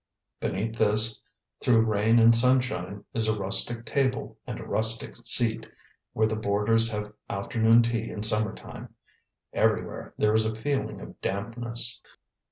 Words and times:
Beneath 0.39 0.79
this, 0.79 1.21
through 1.59 1.85
rain 1.85 2.17
and 2.17 2.33
sunshine, 2.35 3.05
is 3.13 3.27
a 3.27 3.37
rustic 3.37 3.85
table 3.85 4.35
and 4.47 4.59
a 4.59 4.65
rustic 4.65 5.15
seat, 5.17 5.67
where 6.13 6.25
the 6.25 6.35
boarders 6.35 6.91
have 6.91 7.13
afternoon 7.29 7.83
tea 7.83 8.09
in 8.09 8.23
summertime. 8.23 8.95
Everywhere 9.53 10.15
there 10.17 10.33
is 10.33 10.47
a 10.47 10.55
feeling 10.55 11.01
of 11.01 11.21
dampness. 11.21 12.01